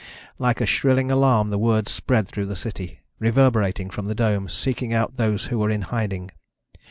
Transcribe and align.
Like 0.39 0.59
a 0.59 0.65
shrilling 0.65 1.11
alarm 1.11 1.51
the 1.51 1.59
words 1.59 1.91
spread 1.91 2.27
through 2.27 2.47
the 2.47 2.55
city, 2.55 3.01
reverberating 3.19 3.91
from 3.91 4.07
the 4.07 4.15
dome, 4.15 4.49
seeking 4.49 4.95
out 4.95 5.17
those 5.17 5.45
who 5.53 5.59
were 5.59 5.69
in 5.69 5.83
hiding. 5.93 6.31